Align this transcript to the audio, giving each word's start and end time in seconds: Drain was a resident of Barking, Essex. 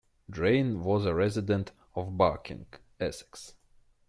Drain 0.27 0.83
was 0.83 1.05
a 1.05 1.13
resident 1.13 1.73
of 1.93 2.17
Barking, 2.17 2.65
Essex. 2.99 3.53